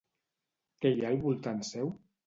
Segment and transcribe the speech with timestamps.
[0.85, 1.97] Què hi ha al voltant seu?